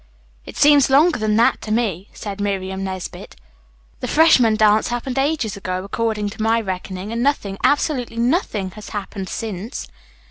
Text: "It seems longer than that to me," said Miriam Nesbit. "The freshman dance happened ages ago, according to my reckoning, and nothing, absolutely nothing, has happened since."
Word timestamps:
"It 0.47 0.57
seems 0.57 0.89
longer 0.89 1.19
than 1.19 1.35
that 1.35 1.61
to 1.61 1.71
me," 1.71 2.09
said 2.11 2.41
Miriam 2.41 2.83
Nesbit. 2.83 3.35
"The 3.99 4.07
freshman 4.07 4.55
dance 4.55 4.87
happened 4.87 5.19
ages 5.19 5.55
ago, 5.55 5.83
according 5.83 6.31
to 6.31 6.41
my 6.41 6.59
reckoning, 6.59 7.11
and 7.11 7.21
nothing, 7.21 7.59
absolutely 7.63 8.17
nothing, 8.17 8.71
has 8.71 8.89
happened 8.89 9.29
since." 9.29 9.89